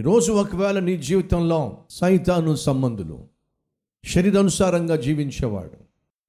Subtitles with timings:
[0.00, 3.26] ఈరోజు ఒకవేళ నీ జీవితంలో సైతాను సంబంధులు
[4.04, 5.76] శరీరానుసారంగా జీవించేవాడు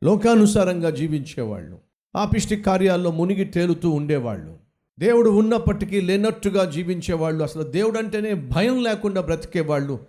[0.05, 1.79] లోకానుసారంగా జీవించేవాళ్ళు
[2.15, 4.57] ఆపిష్టి కార్యాల్లో మునిగి తేలుతూ ఉండేవాళ్ళు
[5.00, 10.00] దేవుడు ఉన్నప్పటికీ లేనట్టుగా జీవించేవాళ్ళు అసలు దేవుడు అంటేనే భయం లేకుండా బ్రతికేవాళ్ళు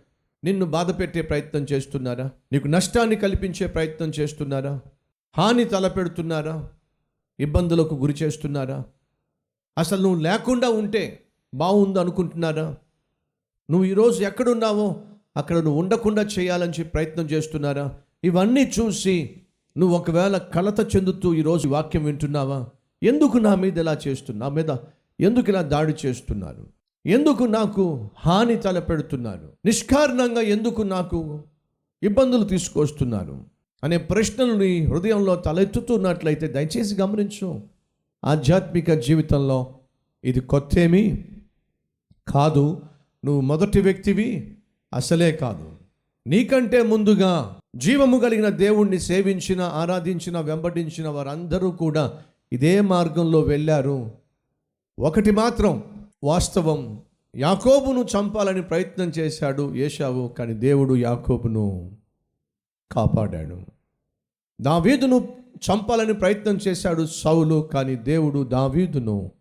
[0.44, 2.30] నిన్ను బాధ పెట్టే ప్రయత్నం చేస్తున్నారా?
[2.52, 4.80] నీకు నష్టాన్ని కల్పించే ప్రయత్నం చేస్తున్నారా?
[5.38, 6.70] హాని తలపెడుతున్నారా?
[7.40, 8.84] ఇబ్బందులకు గురి చేస్తున్నారా?
[9.78, 11.20] అసలు నువ్వు లేకుండా ఉంటే
[11.54, 12.76] బాగుంది అనుకుంటున్నారా
[13.72, 15.02] నువ్వు ఈరోజు ఎక్కడున్నావో
[15.36, 17.94] అక్కడ నువ్వు ఉండకుండా చేయాలని చెప్పి ప్రయత్నం చేస్తున్నారా?
[18.24, 19.30] ఇవన్నీ చూసి
[19.78, 22.66] నువ్వు ఒకవేళ కలత చెందుతూ ఈరోజు వాక్యం వింటున్నావా?
[23.02, 24.70] ఎందుకు నా మీద ఇలా చేస్తున్నా నా మీద
[25.20, 26.66] ఎందుకు ఇలా దాడి చేస్తున్నారు?
[27.06, 29.52] ఎందుకు నాకు హాని తలపెడుతున్నారు?
[29.64, 31.42] నిష్కారణంగా ఎందుకు నాకు
[32.02, 33.44] ఇబ్బందులు తీసుకొస్తున్నారు?
[33.84, 37.60] అనే ప్రశ్నలు నీ హృదయంలో తలెత్తుతున్నట్లయితే దయచేసి గమనించు.
[38.24, 39.74] ఆధ్యాత్మిక జీవితంలో
[40.24, 41.24] ఇది కొత్తేమీ
[42.28, 42.80] కాదు.
[43.24, 44.54] నువ్వు మొదటి వ్యక్తివి
[44.94, 45.72] అసలే కాదు.
[46.26, 54.10] నీకంటే ముందుగా జీవము కలిగిన దేవుణ్ణి సేవించిన ఆరాధించిన వెంబడించిన వారందరూ కూడా ఇదే మార్గంలో వెళ్ళారు.
[54.98, 55.84] ఒకటి మాత్రం
[56.24, 57.00] వాస్తవం.
[57.36, 61.96] యాకోబును చంపాలని ప్రయత్నం చేశాడు ఏషావు కానీ దేవుడు యాకోబును
[62.92, 63.60] కాపాడాడు.
[64.60, 69.32] దావీదును చంపాలని ప్రయత్నం చేశాడు సౌలు కానీ దేవుడు దావీదును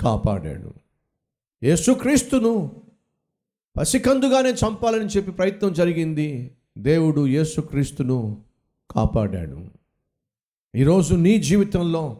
[0.00, 0.81] కాపాడాడు.
[1.64, 2.70] యేసుక్రీస్తును
[3.76, 6.50] పసికందుగానే చంపాలని చెప్పి ప్రయత్నం జరిగింది.
[6.78, 8.36] దేవుడు యేసుక్రీస్తును
[8.90, 9.60] కాపాడాడు.
[10.76, 12.16] ఈరోజు నీ జీవితంలో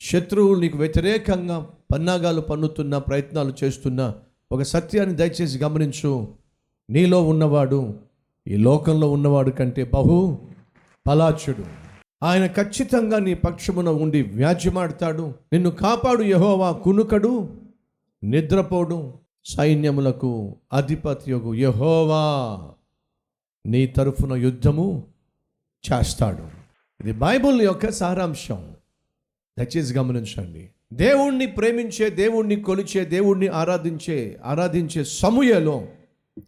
[0.00, 4.14] శత్రువులు నీకు వ్యతిరేకంగా పన్నాగాలు పన్నుతున్న ప్రయత్నాలు చేస్తున్న
[4.52, 6.28] ఒక సత్యాన్ని దయచేసి గమనించు.
[6.90, 7.94] నీలో ఉన్నవాడు
[8.48, 10.38] ఈ లోకంలో ఉన్నవాడు కంటే బహు
[11.06, 11.64] పలాచుడు
[12.22, 15.34] ఆయన ఖచ్చితంగా నీ పక్షమున ఉండి వ్యాజ్యమాడతాడు.
[15.52, 17.63] నిన్ను కాపాడు యహోవా కునుకడు.
[18.24, 19.12] నిద్రపోవడం
[19.44, 22.70] సైన్యములకు అధిపత్యగు యహోవా
[23.66, 25.04] నీ తరఫున యుద్ధము
[25.92, 26.42] చేస్తాడు.
[27.00, 28.74] ఇది బైబిల్ యొక్క సారాంశం.
[29.58, 30.70] దయచేసి గమనించండి.
[30.92, 35.86] దేవుణ్ణి ప్రేమించే దేవుణ్ణి కొలిచే దేవుణ్ణి ఆరాధించే ఆరాధించే సమూయలో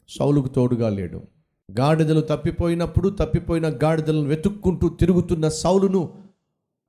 [0.08, 1.22] సౌలుకు తోడుగా లేడు.
[1.80, 6.14] గాడిదలు తప్పిపోయినప్పుడు తప్పిపోయిన గాడిదలను వెతుక్కుంటూ తిరుగుతున్న సౌలును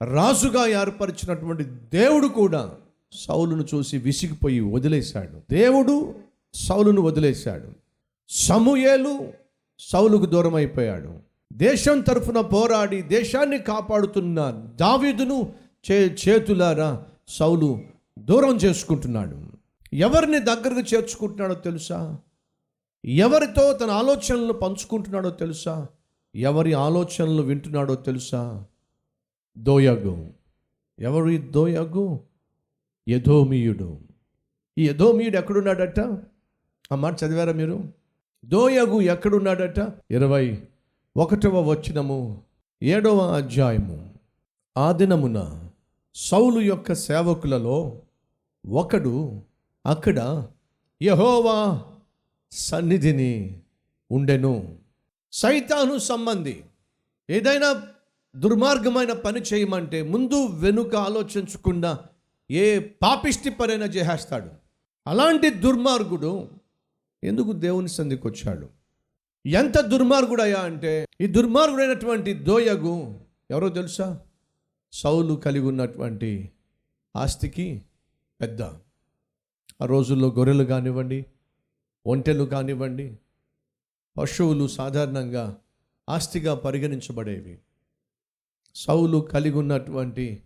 [0.04, 2.72] రాజుగా ఏర్పరిచినటువంటి దేవుడు కూడా
[3.12, 5.42] సౌలును చూసి విసిగిపోయి వదిలేశాడు.
[5.50, 6.16] దేవుడు
[6.54, 7.68] సౌలును వదిలేశాడు.
[8.30, 9.28] సమూయేలు
[9.80, 11.14] సౌలుకు దూరం అయిపోయాడు
[11.54, 15.54] దేశం తరఫున పోరాడి దేశాన్ని కాపాడుతున్న దావీదును
[15.92, 17.80] చే చేతులారా సౌలు
[18.20, 19.44] దూరం చేసుకుంటున్నాడు.
[19.94, 22.18] ఎవరిని దగ్గరకు చేర్చుకుంటున్నాడో తెలుసా?
[23.06, 25.88] ఎవరితో తన ఆలోచనలు పంచుకుంటున్నాడో తెలుసా?
[26.36, 28.66] ఎవరి ఆలోచనలు వింటున్నాడో తెలుసా?
[29.58, 30.34] దోయగు.
[31.00, 32.20] ఎవరి దోయగు?
[33.10, 34.00] యధోమీయుడు
[34.78, 36.00] ఈ యధోమీయుడు ఎక్కడున్నాడట?
[36.92, 37.84] ఆ మాట చదివారా మీరు?
[38.46, 39.94] దోయగు ఎక్కడున్నాడట?
[40.12, 40.64] ఇరవై
[41.18, 42.42] ఒకటవ వచనము
[42.84, 44.14] ఏడవ అధ్యాయము.
[44.78, 45.70] ఆ దినమున
[46.16, 48.02] సౌలు యొక్క సేవకులలో
[48.70, 49.42] ఒకడు
[49.86, 50.48] అక్కడ
[51.02, 51.84] యహోవా
[52.52, 53.62] సన్నిధిని
[54.12, 54.76] ఉండెను.
[55.32, 56.64] సైతాను సంబంధి.
[57.30, 57.82] ఏదైనా
[58.36, 62.00] దుర్మార్గమైన పని చేయమంటే ముందు వెనుక ఆలోచించకుండా
[62.52, 64.52] ఏ పాపిష్టి పనైనా చేసేస్తాడు?
[65.08, 66.50] అలాంటి దుర్మార్గుడు
[67.24, 68.70] ఎందుకు దేవుని సంధికి వచ్చాడు?
[69.46, 73.20] ఎంత దుర్మార్గుడయ్యా అంటే ఈ దుర్మార్గుడైనటువంటి దోయగు
[73.52, 74.22] ఎవరో తెలుసా?
[74.94, 76.52] సౌలు కలిగి ఉన్నటువంటి
[77.16, 77.86] ఆస్తికి
[78.42, 78.62] పెద్ద.
[79.82, 81.26] ఆ రోజుల్లో గొర్రెలు కానివ్వండి
[82.08, 83.18] ఒంటెలు కానివ్వండి
[84.18, 85.58] పశువులు సాధారణంగా
[86.10, 87.60] ఆస్తిగా పరిగణించబడేవి.
[88.76, 90.44] సౌలు కలిగి ఉన్నటువంటి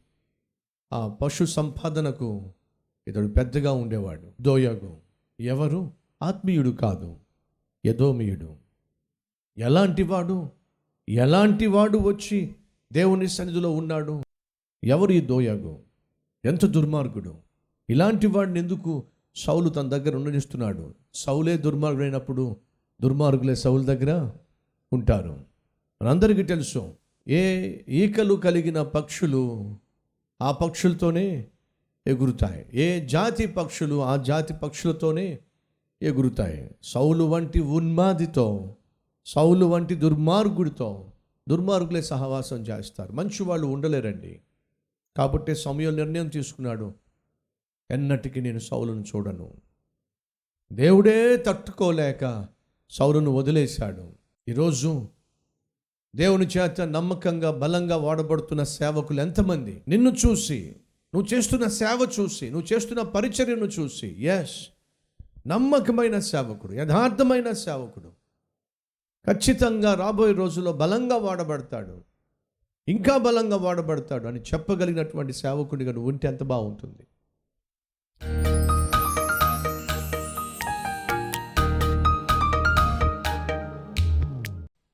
[0.93, 2.53] ఆ పశు సంపాదనకు
[3.07, 4.31] ఇతడు పెద్దగా ఉండేవాడు.
[4.41, 4.97] దోయగు
[5.39, 5.91] ఎవరు?
[6.23, 7.17] ఆత్మీయుడు కాదు
[7.85, 8.55] యదోమీయుడు.
[9.57, 10.49] ఎలాంటి వాడు
[11.09, 12.55] ఎలాంటి వాడు వచ్చి
[12.93, 14.23] దేవుని సన్నిధిలో ఉన్నాడు?
[14.83, 15.79] ఎవరు ఈ దోయగు?
[16.45, 17.35] ఎంత దుర్మార్గుడు.
[17.89, 19.03] ఇలాంటి వాడిని ఎందుకు
[19.35, 20.95] సౌలు తన దగ్గర ఉండనిస్తున్నాడు?
[21.13, 22.55] సౌలే దుర్మార్గుడైనప్పుడు
[23.01, 24.31] దుర్మార్గులే సౌలు దగ్గర
[24.93, 25.39] ఉంటారు.
[26.01, 26.93] మనందరికీ తెలుసు
[27.27, 29.75] ఏ ఈకలు కలిగిన పక్షులు
[30.41, 31.47] ఆ పక్షులతోనే
[32.07, 32.65] ఎగురుతాయి.
[32.73, 35.39] ఏ జాతి పక్షులు ఆ జాతి పక్షులతోనే
[36.01, 36.71] ఎగురుతాయి.
[36.83, 38.75] సౌలు వంటి ఉన్మాదితో
[39.25, 41.11] సౌలు వంటి దుర్మార్గుడితో
[41.49, 43.11] దుర్మార్గులే సహవాసం చేస్తారు.
[43.11, 44.41] మంచి వాళ్ళు ఉండలేరండి.
[45.17, 46.93] కాబట్టి సమయం నిర్ణయం తీసుకున్నాడు.
[47.91, 49.53] ఎన్నటికీ నేను సౌలును చూడను.
[50.73, 52.47] దేవుడే తట్టుకోలేక
[52.89, 54.11] సౌలును వదిలేశాడు.
[54.49, 55.07] ఈరోజు
[56.15, 59.83] దేవుని చేత నమ్మకంగా బలంగా వాడబడుతున్న సేవకులు ఎంతమంది?
[59.87, 60.75] నిన్ను చూసి
[61.15, 64.23] నువ్వు చేస్తున్న సేవ చూసి నువ్వు చేస్తున్న పరిచర్యను చూసి.
[64.23, 64.67] ఎస్
[65.47, 68.11] నమ్మకమైన సేవకుడు యథార్థమైన సేవకుడు.
[69.25, 72.01] ఖచ్చితంగా రాబోయే రోజుల్లో బలంగా వాడబడతాడు.
[72.87, 77.07] ఇంకా బలంగా వాడబడతాడు అని చెప్పగలిగినటువంటి సేవకుడిగా నువ్వు ఉంటే ఎంత బాగుంటుంది.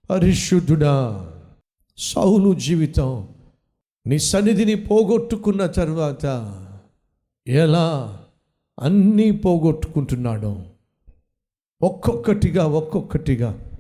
[0.09, 1.27] పరిశుద్ధుడా
[1.97, 3.27] సౌలు జీవితం
[4.07, 6.25] నీ సన్నిధిని పోగొట్టుకున్న తర్వాత
[7.47, 8.19] ఎలా
[8.79, 10.65] అన్నీ పోగొట్టుకుంటున్నాడో
[11.81, 13.79] ఒక్కొక్కటిగా ఒక్కొక్కటిగా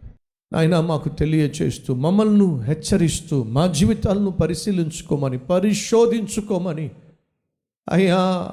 [0.55, 6.91] ఆయన మాకు తెలియచేస్తూ మమ్మల్ని హెచ్చరిస్తూ మా జీవితాలను పరిశీలించుకోమని పరిశోధించుకోమని
[7.89, 8.51] అయ్యా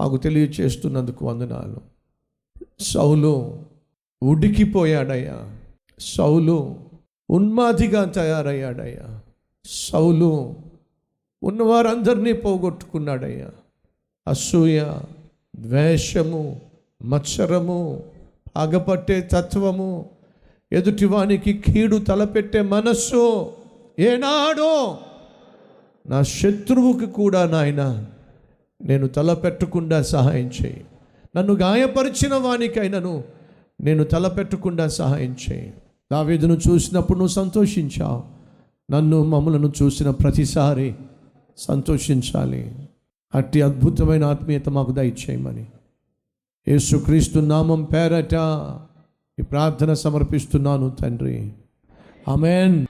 [0.00, 1.80] మాకు తెలియచేస్తున్నందుకు వందనాలు.
[2.80, 3.62] సౌలు
[4.22, 5.56] ఉడికిపోయాడయ్యా.
[6.00, 6.76] సౌలు
[7.30, 9.20] ఉన్మాదిగా తయారయ్యాడయ్యా.
[9.64, 10.54] సౌలు
[11.42, 13.48] ఉన్నవారందరినీ పోగొట్టుకున్నాడయ్యా.
[14.28, 14.84] అసూయ
[15.56, 16.60] ద్వేషము
[17.02, 18.02] మత్సరము
[18.56, 20.08] ఆగపట్టే తత్వము
[20.72, 23.52] ఎదుటివానికి కీడు తలపెట్టే మనస్సు
[23.98, 24.98] ఏనాడో
[26.08, 28.06] నా శత్రువుకి కూడా నాయన
[28.84, 30.84] నేను తలపెట్టకుండా సహాయం చేయి.
[31.36, 33.24] నన్ను గాయపరిచిన వానికైనను
[33.80, 35.74] నేను తలపెట్టకుండా సహాయం చేయి.
[36.12, 38.22] దావేదును చూసినప్పుడు నువ్వు సంతోషించావు.
[38.92, 40.94] నన్ను మమ్మలను చూసిన ప్రతిసారి
[41.58, 42.88] సంతోషించాలి.
[43.34, 45.66] అట్టి అద్భుతమైన ఆత్మీయత మాకు దయచేయమని.
[46.68, 48.34] యేసుక్రీస్తు నామం పేరట
[49.38, 51.52] ఈ ప్రార్థన సమర్పిస్తున్నాను తండ్రి.
[52.28, 52.86] అమెన్